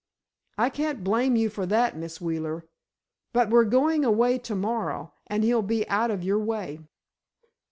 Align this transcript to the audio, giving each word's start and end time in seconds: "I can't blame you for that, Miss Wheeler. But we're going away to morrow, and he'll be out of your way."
"I 0.57 0.71
can't 0.71 1.03
blame 1.03 1.35
you 1.35 1.51
for 1.51 1.67
that, 1.67 1.95
Miss 1.95 2.19
Wheeler. 2.19 2.65
But 3.33 3.51
we're 3.51 3.65
going 3.65 4.03
away 4.03 4.39
to 4.39 4.55
morrow, 4.55 5.13
and 5.27 5.43
he'll 5.43 5.61
be 5.61 5.87
out 5.89 6.09
of 6.09 6.23
your 6.23 6.39
way." 6.39 6.79